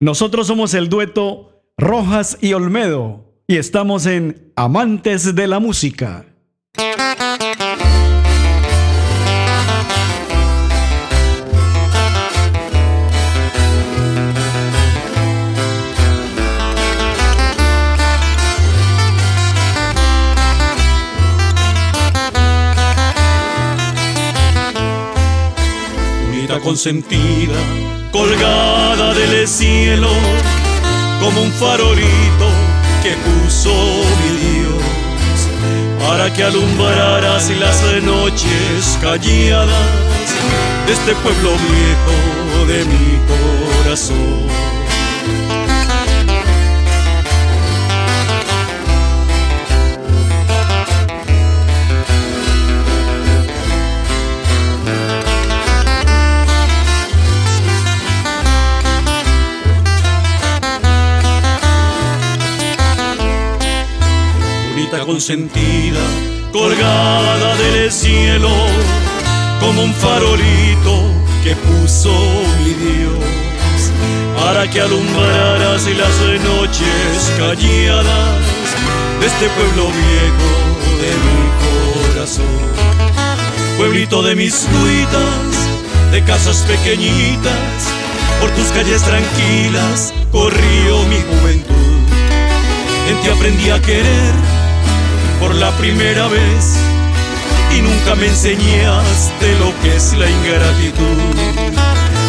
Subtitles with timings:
[0.00, 6.26] Nosotros somos el dueto Rojas y Olmedo y estamos en Amantes de la Música.
[26.60, 27.58] Consentida,
[28.12, 30.08] colgada del cielo,
[31.20, 32.48] como un farolito
[33.02, 33.72] que puso
[34.20, 39.68] mi Dios, para que alumbraras las noches calladas
[40.86, 43.18] de este pueblo viejo de mi
[43.82, 44.63] corazón.
[65.04, 66.00] Consentida,
[66.52, 68.50] colgada del cielo,
[69.60, 71.10] como un farolito
[71.42, 72.12] que puso
[72.64, 73.90] mi Dios,
[74.40, 78.40] para que alumbraras las noches calladas
[79.20, 80.50] de este pueblo viejo
[81.02, 82.44] de mi corazón.
[83.76, 87.88] Pueblito de mis cuitas, de casas pequeñitas,
[88.40, 91.74] por tus calles tranquilas corrió mi juventud.
[93.08, 94.53] En ti aprendí a querer
[95.40, 96.76] por la primera vez
[97.76, 101.18] y nunca me enseñaste lo que es la ingratitud.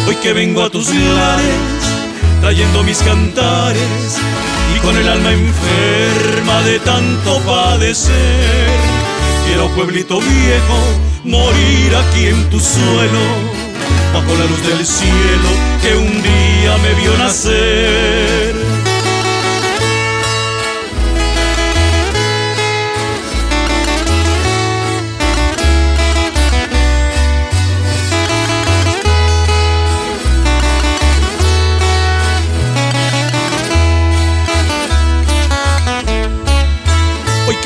[0.08, 1.84] Hoy que vengo a tus lares,
[2.40, 4.18] trayendo mis cantares
[4.74, 8.70] y con el alma enferma de tanto padecer,
[9.46, 10.78] quiero pueblito viejo
[11.24, 13.24] morir aquí en tu suelo,
[14.14, 15.50] bajo la luz del cielo
[15.82, 18.45] que un día me vio nacer.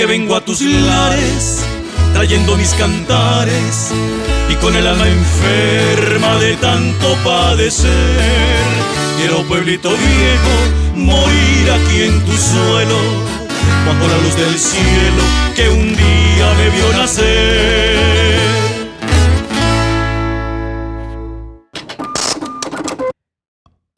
[0.00, 1.62] Que vengo a tus lares,
[2.14, 3.92] trayendo mis cantares
[4.48, 7.90] y con el alma enferma de tanto padecer.
[9.18, 12.98] Quiero pueblito viejo morir aquí en tu suelo,
[13.86, 15.22] bajo la luz del cielo
[15.54, 18.19] que un día me vio nacer.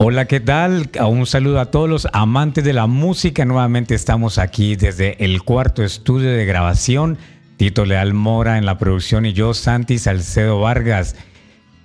[0.05, 0.89] Hola, ¿qué tal?
[0.99, 3.45] Un saludo a todos los amantes de la música.
[3.45, 7.17] Nuevamente estamos aquí desde el cuarto estudio de grabación.
[7.55, 11.15] Tito Leal Mora en la producción y yo, Santi Salcedo Vargas.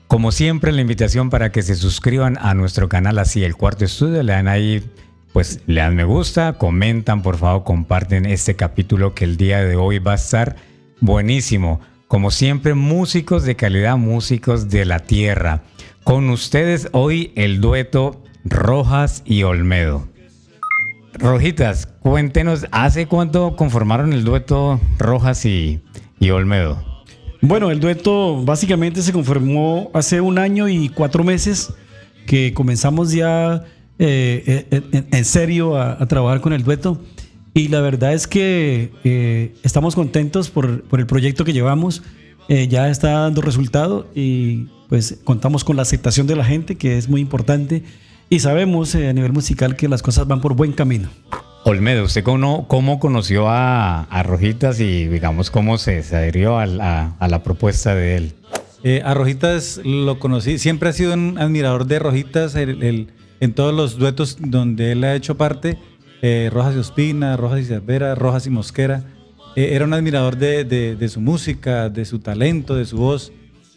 [0.09, 4.21] Como siempre, la invitación para que se suscriban a nuestro canal así, el cuarto estudio.
[4.25, 4.83] Le dan ahí,
[5.33, 9.77] pues le dan me gusta, comentan, por favor, comparten este capítulo que el día de
[9.77, 10.57] hoy va a estar
[11.01, 11.81] buenísimo.
[12.09, 15.63] Como siempre, músicos de calidad, músicos de la tierra.
[16.09, 20.09] Con ustedes hoy el dueto Rojas y Olmedo.
[21.13, 25.83] Rojitas, cuéntenos, ¿hace cuánto conformaron el dueto Rojas y,
[26.33, 26.83] Olmedo?
[27.43, 31.75] Bueno, el dueto básicamente se conformó hace un año y cuatro meses
[32.27, 33.67] que comenzamos ya
[33.99, 37.03] eh, eh, en, serio a, trabajar con el dueto.
[37.53, 42.03] Y la verdad es que eh, estamos contentos por, por, el proyecto que llevamos.
[42.49, 47.09] Ya está dando resultado y pues contamos con la aceptación de la gente, que es
[47.09, 47.83] muy importante,
[48.31, 51.09] y sabemos eh, a nivel musical que las cosas van por buen camino.
[51.65, 57.95] Olmedo, ¿usted cómo, cómo conoció a, Rojitas y digamos cómo se, adhirió a la, propuesta
[57.95, 58.33] de él?
[58.85, 63.99] Eh, a Rojitas lo conocí, siempre ha sido un admirador de Rojitas en todos los
[63.99, 65.79] duetos donde él ha hecho parte,
[66.23, 69.05] eh, Rojas y Ospina, Rojas y Cervera, Rojas y Mosquera.
[69.65, 73.33] Era un admirador de, de, su música, de su talento, de su voz.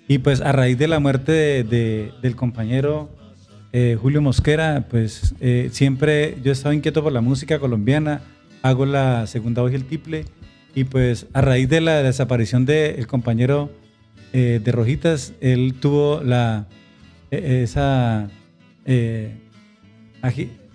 [0.07, 3.10] Y pues a raíz de la muerte de, del compañero
[3.74, 8.22] eh, Julio Mosquera, pues eh, siempre yo he estado inquieto por la música colombiana,
[8.62, 10.25] hago la segunda voz y el tiple,
[10.75, 13.72] y pues a raíz de la desaparición del compañero
[14.34, 18.30] eh, de Rojitas, él tuvo e, esa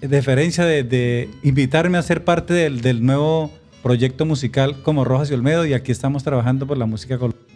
[0.00, 3.52] deferencia de, de, invitarme a ser parte del nuevo
[3.86, 7.46] proyecto musical como Rojas y Olmedo, y aquí estamos trabajando por la música colombiana.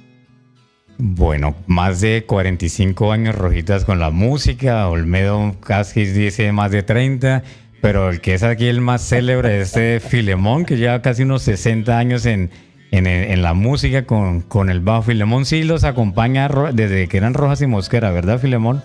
[0.96, 7.42] Bueno, más de 45 años rojitas con la música, Olmedo casi dice más de 30,
[7.82, 11.42] pero el que es aquí el más célebre es este Filemón, que lleva casi unos
[11.42, 12.52] 60 años en,
[12.92, 15.02] en, en la música con, con el bajo.
[15.02, 18.84] Filemón sí los acompaña desde que eran Rojas y Mosquera, ¿verdad, Filemón?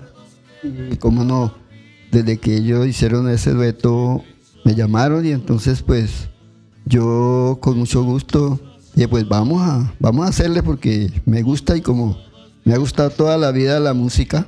[0.64, 1.54] Y cómo no,
[2.12, 4.24] desde que ellos hicieron ese dueto,
[4.64, 6.30] me llamaron y entonces pues
[6.86, 8.60] yo con mucho gusto
[8.94, 12.18] dije pues vamos a, vamos a hacerle porque me gusta y como
[12.64, 14.48] me ha gustado toda la vida la música,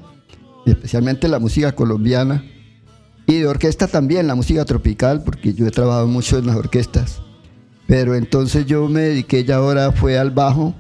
[0.66, 2.44] especialmente la música colombiana
[3.28, 7.22] y de orquesta también, la música tropical, porque yo he trabajado mucho en las orquestas.
[7.86, 10.74] Pero entonces yo me dediqué ya ahora fue al bajo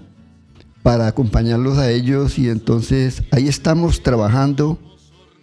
[0.82, 4.80] para acompañarlos a ellos y entonces ahí estamos trabajando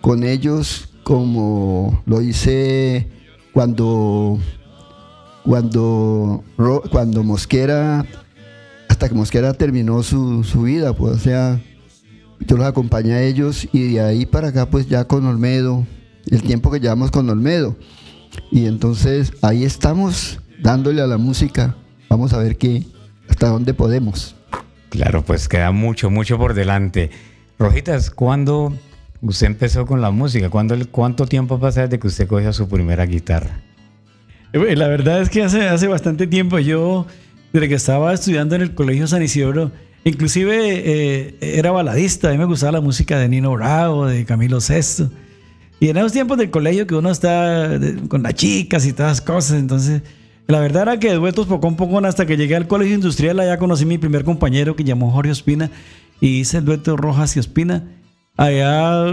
[0.00, 3.08] con ellos como lo hice
[3.52, 4.38] cuando
[5.44, 6.42] cuando
[6.90, 8.04] cuando Mosquera
[8.88, 11.60] hasta que Mosquera terminó su, su vida pues o sea
[12.40, 15.86] yo los acompañé a ellos y de ahí para acá pues ya con Olmedo
[16.30, 17.76] el tiempo que llevamos con Olmedo
[18.50, 21.76] y entonces ahí estamos dándole a la música
[22.08, 22.84] vamos a ver qué
[23.28, 24.34] hasta dónde podemos
[24.94, 27.10] Claro, pues queda mucho, mucho por delante.
[27.58, 28.72] Rojitas, ¿cuándo
[29.22, 30.50] usted empezó con la música?
[30.50, 33.60] ¿Cuándo, ¿Cuánto tiempo pasa desde que usted cogió su primera guitarra?
[34.54, 37.06] Eh, La verdad es que hace, hace bastante tiempo yo,
[37.52, 39.72] desde que estaba estudiando en el Colegio San Isidro,
[40.04, 44.60] inclusive eh, era baladista, a mí me gustaba la música de Nino Bravo, de Camilo
[44.60, 45.10] Sesto.
[45.80, 47.78] Y en esos tiempos del colegio que uno está
[48.08, 50.02] con las chicas y todas las cosas, entonces
[50.46, 53.40] la verdad era que de duetos poco a poco hasta que llegué al colegio industrial,
[53.40, 55.70] allá conocí mi primer compañero que llamó Jorge Ospina
[56.20, 57.82] y hice el dueto Rojas y Ospina.
[58.36, 59.04] Allá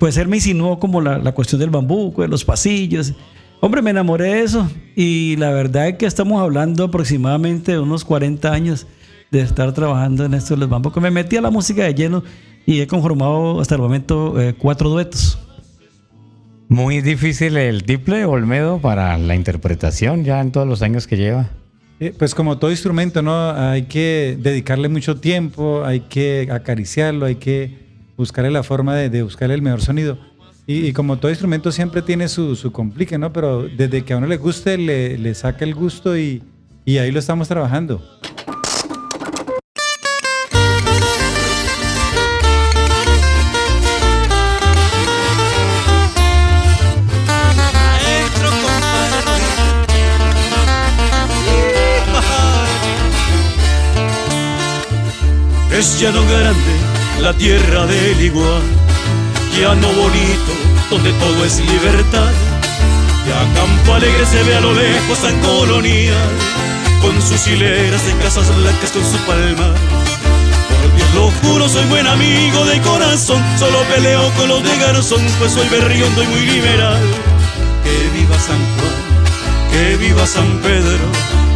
[0.00, 3.14] pues él me insinuó como la, la cuestión del bambuco, de los pasillos.
[3.60, 4.70] Hombre, me enamoré de eso.
[4.94, 8.86] Y la verdad es que estamos hablando aproximadamente de unos 40 años
[9.30, 11.02] de estar trabajando en esto de los bambucos.
[11.02, 12.22] Me metí a la música de lleno
[12.66, 15.38] y he conformado hasta el momento eh, cuatro duetos.
[16.68, 21.48] Muy difícil el tiple Olmedo para la interpretación ya en todos los años que lleva.
[21.98, 23.50] Eh, Pues como todo instrumento, ¿no?
[23.50, 29.22] Hay que dedicarle mucho tiempo, hay que acariciarlo, hay que buscarle la forma de, de
[29.22, 30.18] buscarle el mejor sonido.
[30.70, 33.32] Y, como todo instrumento siempre tiene su, su complique, ¿no?
[33.32, 36.42] Pero desde que a uno le guste, le, saca el gusto y,
[36.86, 38.02] ahí lo estamos trabajando.
[55.72, 58.62] Es llano grande la tierra del igual,
[59.56, 60.52] llano bonito
[60.90, 62.32] donde todo es libertad.
[63.26, 66.30] Ya campo alegre se ve a lo lejos tan colonial,
[67.02, 69.74] con sus hileras de casas blancas con su palmar.
[70.68, 75.22] Por Dios lo juro, soy buen amigo de corazón, solo peleo con los de garzón,
[75.38, 77.02] pues soy berriondo y muy liberal.
[77.84, 81.06] Que viva San Juan, que viva San Pedro,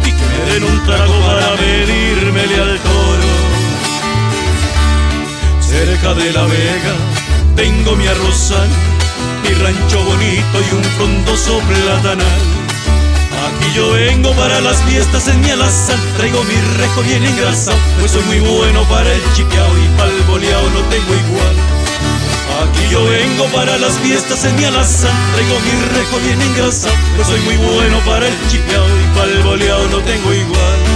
[0.05, 3.33] y que me den un trago para medírmele al toro.
[5.59, 7.22] Cerca de la vega
[7.55, 8.69] tengo mi arrozal,
[9.43, 12.41] mi rancho bonito y un frondoso platanal.
[13.47, 18.11] Aquí yo vengo para las fiestas en mi alazán, traigo mi rejo bien engrasado, pues
[18.11, 21.55] soy muy bueno para el chipeao y pa'l boleao no tengo igual.
[22.63, 27.27] Aquí yo vengo para las fiestas en mi alazán, traigo mi rejo bien engrasado, pues
[27.27, 30.92] soy muy bueno para el chipeao y pa'l boleao no tengo igual.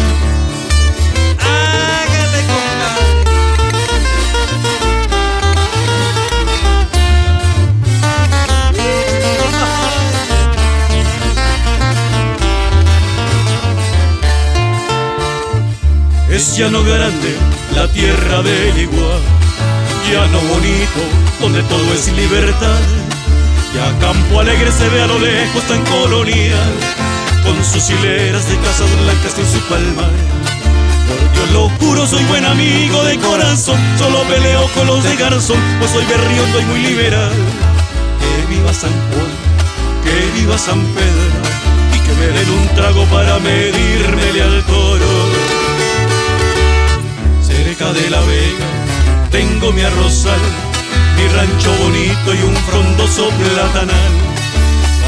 [16.38, 17.36] Es llano grande,
[17.74, 19.22] la tierra del igual,
[20.06, 21.01] llano bonito,
[21.41, 22.79] donde todo es libertad.
[23.74, 26.74] Ya campo alegre se ve a lo lejos tan colonial,
[27.44, 30.12] con sus hileras de casas blancas con su palmar.
[31.08, 35.58] Por Dios lo juro, soy buen amigo de corazón, solo peleo con los de garzón,
[35.79, 37.34] pues soy berriondo y muy liberal.
[38.22, 39.34] Que viva San Juan,
[40.03, 41.41] que viva San Pedro,
[41.96, 45.37] y que me den un trago para medírmele al toro
[47.77, 48.65] de la vega
[49.29, 50.39] tengo mi arrozal,
[51.15, 54.12] mi rancho bonito y un frondoso platanal.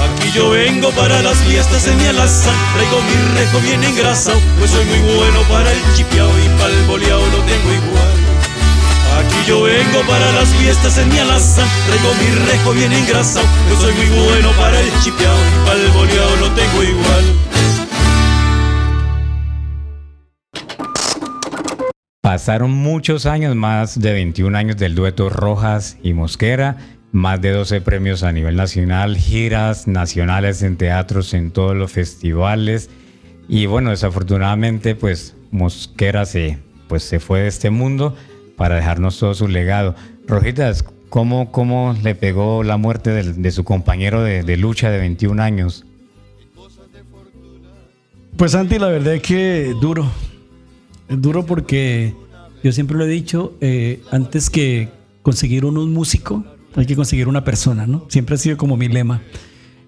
[0.05, 4.69] Aquí yo vengo para las fiestas en mi alazán, traigo mi rejo bien engrasado, pues
[4.69, 8.17] soy muy bueno para el chipeao y pa'l boleao no tengo igual.
[9.17, 13.79] Aquí yo vengo para las fiestas en mi alazán, traigo mi rejo bien engrasado, pues
[13.79, 17.25] soy muy bueno para el chipeao y pa'l boleao no tengo igual.
[22.29, 26.77] Pasaron muchos años, más de 21 años del dueto Rojas y Mosquera,
[27.11, 32.91] más de 12 premios a nivel nacional, giras nacionales en teatros, en todos los festivales.
[33.47, 38.15] Y bueno, desafortunadamente, pues Mosquera se, pues, se fue de este mundo
[38.55, 39.95] para dejarnos todo su legado.
[40.27, 45.41] Rojitas, ¿cómo, cómo le pegó la muerte de, su compañero de, de lucha de 21
[45.41, 45.83] años?
[48.37, 50.07] Pues Santi, la verdad es que duro.
[51.09, 52.13] Duro porque
[52.63, 54.89] yo siempre lo he dicho, eh, antes que
[55.21, 56.43] conseguir un músico,
[56.75, 58.05] hay que conseguir una persona, ¿no?
[58.09, 59.21] Siempre ha sido como mi lema.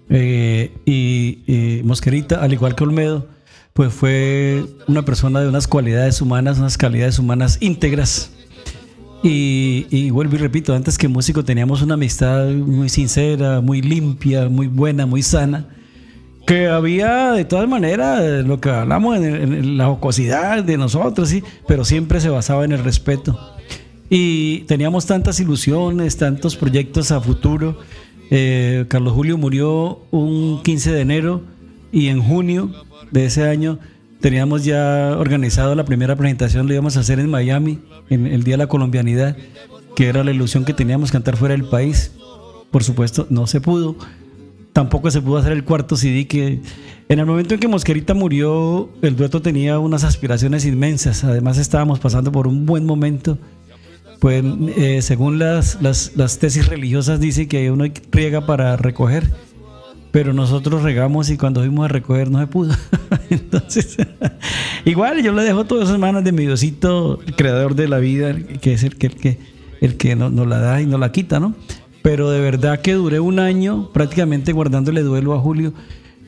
[0.08, 3.28] Eh, y, y Mosquerita, al igual que Olmedo,
[3.72, 8.32] pues fue una persona de unas cualidades humanas, unas calidades humanas íntegras.
[9.22, 14.48] Y, y vuelvo y repito, antes que músico teníamos una amistad muy sincera, muy limpia,
[14.48, 15.68] muy buena, muy sana.
[16.46, 21.84] Que había de todas maneras lo que hablamos en la jocosidad de nosotros, sí, pero
[21.84, 23.38] siempre se basaba en el respeto.
[24.10, 27.78] Y teníamos tantas ilusiones, tantos proyectos a futuro.
[28.30, 31.42] Eh, Carlos Julio murió un 15 de enero
[31.92, 32.70] y en junio
[33.10, 33.78] de ese año
[34.20, 38.54] teníamos ya organizado la primera presentación, lo íbamos a hacer en Miami, en el Día
[38.54, 39.36] de la Colombianidad,
[39.96, 42.12] que era la ilusión que teníamos cantar fuera del país.
[42.70, 43.96] Por supuesto, no se pudo
[44.72, 46.60] tampoco se pudo hacer el cuarto CD que
[47.08, 51.24] en el momento en que Mosquerita murió el dueto tenía unas aspiraciones inmensas.
[51.24, 53.38] Además estábamos pasando por un buen momento.
[54.18, 54.44] Pues
[54.76, 59.28] eh, según las, las, tesis religiosas dice que uno riega para recoger
[60.12, 62.74] pero nosotros regamos y cuando fuimos a recoger no se pudo.
[63.30, 63.96] Entonces
[64.84, 68.36] igual yo le dejo eso en manos de mi Diosito el creador de la vida
[68.60, 69.38] que es el que, el que,
[69.80, 71.56] el que no- nos la da y nos la quita no
[72.02, 75.72] pero de verdad que duré un año prácticamente guardándole duelo a Julio.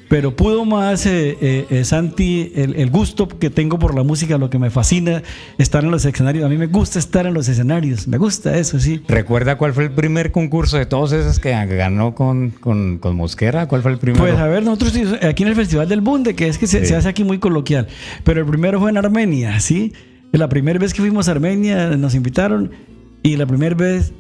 [0.06, 4.36] Pero pudo más, eh, eh, eh, Santi, el, el gusto que tengo por la música,
[4.36, 5.22] lo que me fascina,
[5.56, 6.44] estar en los escenarios.
[6.44, 9.02] A mí me gusta estar en los escenarios, me gusta eso, sí.
[9.08, 13.66] ¿Recuerda cuál fue el primer concurso de todos esos que ganó con, con, con Mosquera?
[13.66, 14.22] ¿Cuál fue el primero?
[14.22, 16.86] Pues a ver, nosotros aquí en el Festival del Bunde, que es que se, Sí.
[16.86, 17.88] se hace aquí muy coloquial,
[18.24, 19.94] pero el primero fue en Armenia, ¿sí?
[20.32, 22.70] La primera vez que fuimos a Armenia nos invitaron
[23.22, 24.12] y la primera vez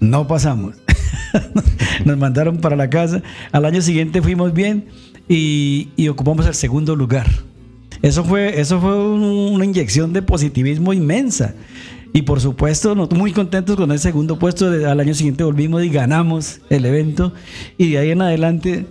[0.00, 0.76] no pasamos.
[2.04, 3.22] nos mandaron para la casa.
[3.52, 4.86] Al año siguiente fuimos bien
[5.28, 7.26] y, y ocupamos el segundo lugar.
[8.02, 11.54] Eso fue, eso fue un- una inyección de positivismo inmensa.
[12.12, 14.66] Y por supuesto, muy contentos con el segundo puesto.
[14.68, 17.32] Al año siguiente volvimos y ganamos el evento.
[17.76, 18.86] Y de ahí en adelante,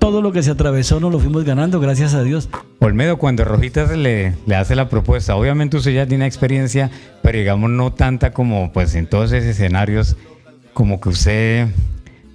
[0.00, 2.48] todo lo que se atravesó nos lo fuimos ganando, gracias a Dios.
[2.80, 6.90] Olmedo, cuando Rojitas le, le hace la propuesta, obviamente usted ya tiene experiencia,
[7.22, 10.16] pero digamos no tanta como pues en todos esos escenarios,
[10.74, 11.68] como que usted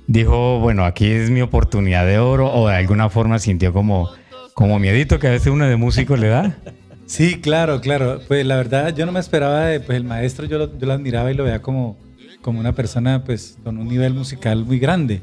[0.08, 4.10] dijo, bueno, aquí es mi oportunidad de oro, o de alguna forma sintió como,
[4.54, 6.58] como miedito que a veces uno de músico le da.
[7.06, 8.22] Sí, claro, claro.
[8.28, 10.94] Pues la verdad, yo no me esperaba de, pues el maestro, yo lo, yo lo
[10.94, 11.98] admiraba y lo veía como,
[12.42, 15.22] como una persona, pues, con un nivel musical muy grande.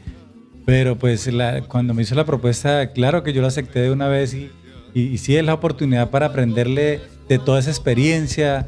[0.67, 4.09] Pero pues la- cuando me hizo la propuesta, claro que yo lo acepté de una
[4.09, 4.51] vez y,
[4.95, 8.67] y, sí es la oportunidad para aprenderle de toda esa experiencia,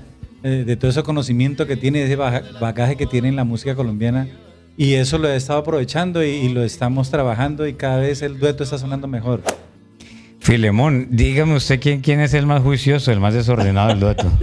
[0.48, 4.28] de todo ese conocimiento que tiene, ese bagaje que tiene en la música colombiana.
[4.78, 8.38] Y eso lo he estado aprovechando y, y lo estamos trabajando y cada vez el
[8.38, 9.42] dueto está sonando mejor.
[10.40, 14.30] Filemón, dígame usted quién, quién es el más juicioso, el más desordenado del dueto.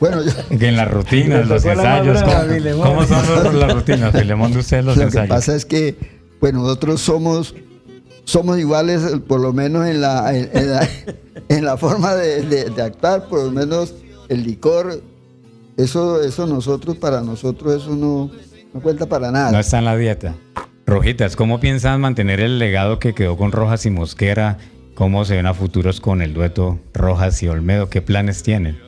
[0.00, 4.58] Bueno, yo- Que en las rutinas, los ensayos, ¿cómo, son los- las rutinas, Filemón, de
[4.58, 5.28] ustedes los lo que ensayos?
[5.28, 5.96] pasa es que,
[6.40, 7.54] pues nosotros somos,
[8.24, 10.88] somos iguales, eh, por lo menos en la, en, en la,
[11.48, 13.94] en la forma de, de- de actuar, por lo menos
[14.28, 15.02] el licor,
[15.76, 18.30] eso, eso nosotros, para nosotros, eso no,
[18.72, 19.50] no cuenta para nada.
[19.52, 20.34] No está en la dieta.
[20.86, 24.58] Rojitas, ¿cómo piensan mantener el legado que quedó con Rojas y Mosquera?
[24.94, 27.88] ¿Cómo se ven a futuros con el dueto Rojas y Olmedo?
[27.88, 28.78] ¿Qué planes tienen?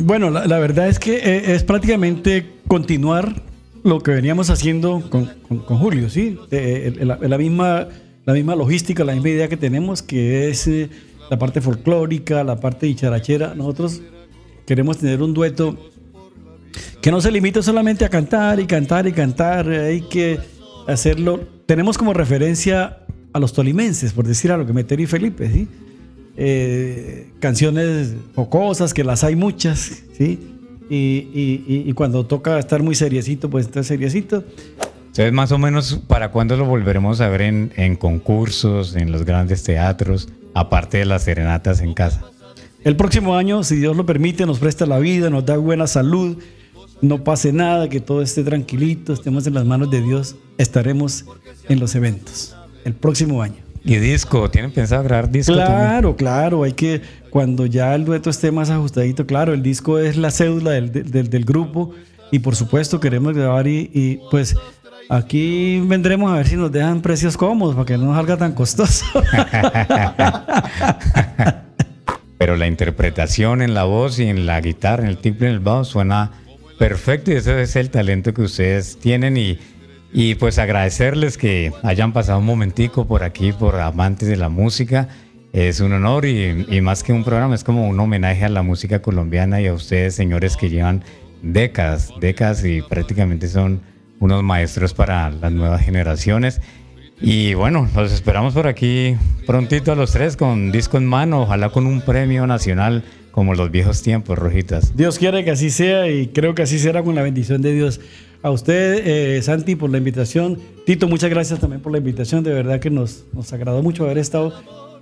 [0.00, 3.42] Bueno, la, la verdad es que eh, es prácticamente continuar
[3.84, 6.38] lo que veníamos haciendo con, con- con Julio, ¿sí?
[6.50, 7.88] Eh, eh, la, la misma,
[8.24, 10.88] la misma logística, la misma idea que tenemos, que es eh,
[11.30, 13.54] la parte folclórica, la parte dicharachera.
[13.54, 14.00] Nosotros
[14.66, 15.76] queremos tener un dueto
[17.00, 20.38] que no se limite solamente a cantar y cantar y cantar, hay que
[20.86, 21.40] hacerlo.
[21.66, 22.98] Tenemos como referencia
[23.32, 25.68] a los tolimenses, por decir algo, que Meterio y Felipe, ¿sí?
[26.36, 30.38] Eh, canciones jocosas, que las hay muchas, ¿sí?
[30.88, 34.44] Y, y- y- cuando toca estar muy seriecito, pues estar seriecito.
[35.12, 39.26] Entonces, más o menos, ¿para cuándo lo volveremos a ver en, en concursos, en los
[39.26, 42.22] grandes teatros, aparte de las serenatas en casa?
[42.82, 46.38] El próximo año, si Dios lo permite, nos presta la vida, nos da buena salud,
[47.02, 51.26] no pase nada, que todo esté tranquilito, estemos en las manos de Dios, estaremos
[51.68, 53.56] en los eventos el próximo año.
[53.84, 54.48] ¿Y disco?
[54.50, 55.76] ¿Tienen pensado grabar disco también?
[55.88, 60.16] Claro, claro, hay que, cuando ya el dueto esté más ajustadito, claro, el disco es
[60.16, 61.90] la cédula del, del- del grupo
[62.30, 64.56] y por supuesto queremos grabar y, y, pues
[65.12, 68.52] Aquí vendremos a ver si nos dejan precios cómodos para que no nos salga tan
[68.52, 69.04] costoso.
[72.38, 75.60] Pero la interpretación en la voz y en la guitarra, en el timbre, en el
[75.60, 76.30] bajo suena
[76.78, 79.58] perfecto y ese es el talento que ustedes tienen y,
[80.14, 85.08] y pues agradecerles que hayan pasado un momentico por aquí, por amantes de la música.
[85.52, 88.62] Es un honor y, y más que un programa, es como un homenaje a la
[88.62, 91.04] música colombiana y a ustedes, señores, que llevan
[91.42, 96.60] décadas, décadas y prácticamente son unos maestros para las nuevas generaciones.
[97.20, 101.70] Y bueno, los esperamos por aquí prontito a los tres con disco en mano, ojalá
[101.70, 103.02] con un premio nacional
[103.32, 104.96] como los viejos tiempos, Rojitas.
[104.96, 108.00] Dios quiere que así sea y creo que así será con la bendición de Dios.
[108.44, 110.58] A usted, eh, Santi, por la invitación.
[110.86, 112.42] Tito, muchas gracias también por la invitación.
[112.44, 114.52] De verdad que nos, nos agradó mucho haber estado.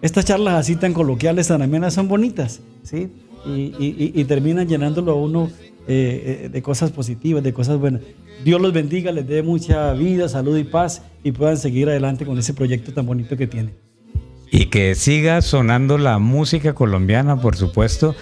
[0.02, 3.08] Estas charlas así tan coloquiales, tan amenas, son bonitas, ¿sí?
[3.46, 5.50] Y, y- y terminan llenándolo a uno
[5.88, 8.02] eh, eh, de cosas positivas, de cosas buenas.
[8.44, 12.38] Dios los bendiga, les dé mucha vida, salud y paz y puedan seguir adelante con
[12.38, 13.74] ese proyecto tan bonito que tienen.
[14.50, 18.14] Y que siga sonando la música colombiana, por supuesto.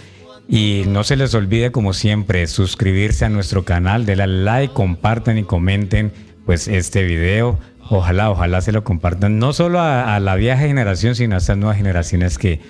[0.49, 5.43] Y no se les olvide, como siempre, suscribirse a nuestro canal, denle like, compartan y
[5.45, 6.13] comenten
[6.47, 7.59] pues este video.
[7.91, 11.57] Ojalá, ojalá se lo compartan, no solo a, a la vieja generación, sino a estas
[11.57, 12.61] nuevas generaciones que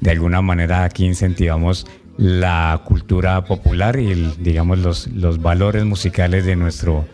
[0.00, 6.56] de alguna manera aquí incentivamos la cultura popular y digamos los, los valores musicales de
[6.56, 7.06] nuestro,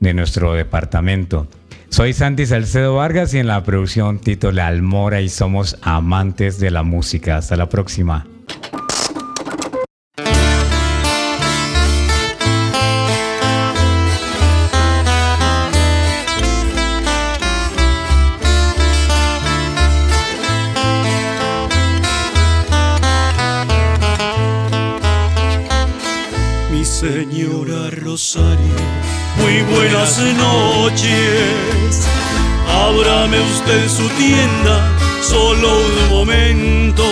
[0.00, 1.46] de nuestro departamento.
[1.88, 6.70] Soy Santi Salcedo Vargas y en la producción Tito Leal Mora y somos amantes de
[6.70, 7.36] la música.
[7.36, 8.26] Hasta la próxima.
[28.16, 32.08] Muy buenas noches.
[32.66, 37.04] Ábrame usted su tienda, solo un momento,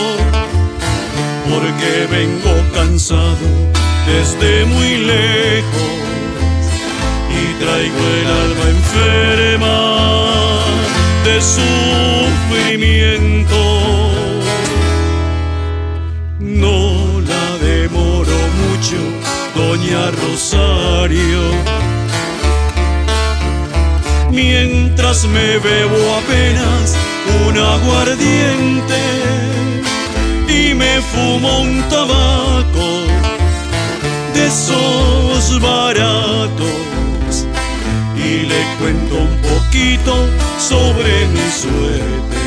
[1.51, 3.37] porque vengo cansado
[4.07, 5.93] desde muy lejos
[7.29, 9.77] y traigo el alma enferma
[11.27, 11.37] de
[12.57, 14.14] sufrimiento.
[19.85, 21.41] Doña Rosario.
[24.31, 26.97] Mientras me bebo apenas
[27.47, 29.01] un aguardiente
[30.49, 32.89] y me fumo un tabaco
[34.35, 37.47] de esos baratos
[38.17, 40.15] y le cuento un poquito
[40.59, 42.44] sobre mi suerte.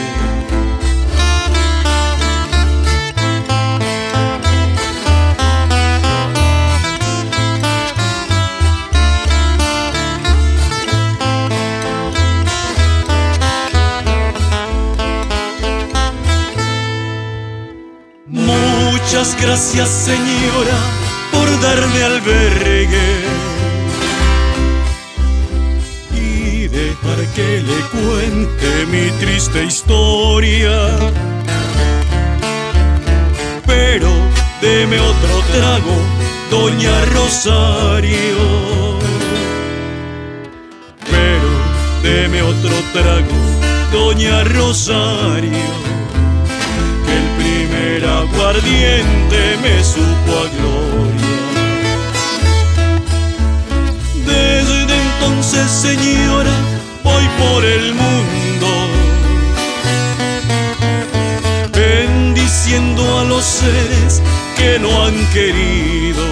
[19.58, 20.78] Gracias señora
[21.32, 23.10] por darme albergue
[26.14, 30.78] y dejar que le cuente mi triste historia.
[33.66, 34.10] Pero
[34.62, 35.96] deme otro trago,
[36.52, 38.38] doña Rosario.
[41.10, 41.50] Pero
[42.04, 43.38] deme otro trago,
[43.92, 45.87] doña Rosario
[47.78, 51.38] el aguardiente me supo a gloria.
[54.26, 56.56] Desde entonces, señora,
[57.04, 58.68] voy por el mundo,
[61.74, 64.22] bendiciendo a los seres
[64.58, 66.26] que no han querido.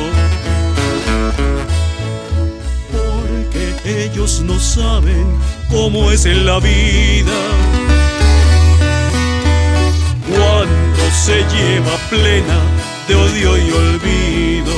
[2.92, 5.26] Porque ellos no saben
[5.70, 7.34] cómo es en la vida
[10.30, 12.60] cuando se lleva plena
[13.08, 14.76] de odio y olvido.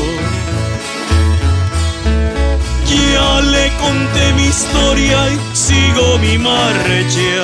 [2.85, 7.43] Ya le conté mi historia y sigo mi marcha.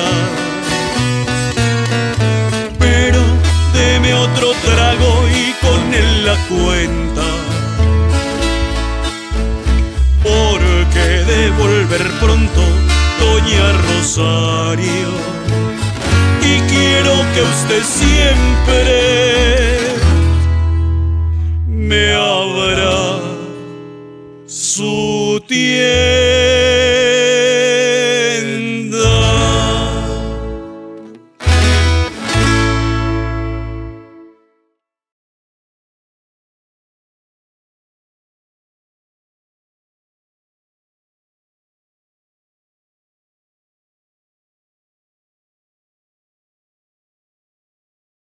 [2.78, 3.20] Pero
[3.74, 7.26] deme otro trago y con él la cuenta.
[10.22, 12.62] Porque de volver pronto,
[13.20, 15.33] doña Rosario
[17.34, 18.94] que usted siempre
[21.66, 23.18] me abra
[24.46, 26.93] su tienda.